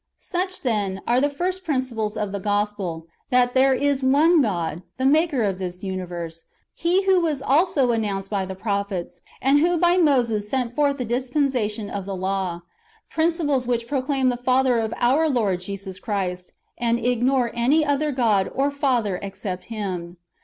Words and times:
Such, 0.17 0.63
then, 0.63 1.03
are 1.05 1.21
the 1.21 1.29
first 1.29 1.63
principles 1.63 2.17
of 2.17 2.31
the 2.31 2.39
gospel: 2.39 3.05
that 3.29 3.53
there 3.53 3.75
is 3.75 4.01
one 4.01 4.41
God, 4.41 4.81
the 4.97 5.05
maker 5.05 5.43
of 5.43 5.59
this 5.59 5.83
universe; 5.83 6.45
He 6.73 7.03
who 7.05 7.21
was 7.21 7.39
also 7.39 7.91
announced 7.91 8.27
by 8.31 8.45
the 8.47 8.55
prophets, 8.55 9.21
and 9.43 9.59
who 9.59 9.77
by 9.77 9.97
Moses 9.97 10.49
set 10.49 10.73
forth 10.75 10.97
the 10.97 11.05
dispensation 11.05 11.87
of 11.87 12.07
the 12.07 12.15
law,— 12.15 12.61
[principles] 13.11 13.67
which 13.67 13.87
proclaim 13.87 14.29
the 14.29 14.37
Father 14.37 14.79
of 14.79 14.91
our 14.97 15.29
Lord 15.29 15.59
Jesus 15.59 15.99
Christ, 15.99 16.51
and 16.79 16.97
ignore 16.97 17.51
any 17.53 17.85
other 17.85 18.11
God 18.11 18.49
or 18.55 18.71
Father 18.71 19.19
except 19.21 19.65
Him. 19.65 20.17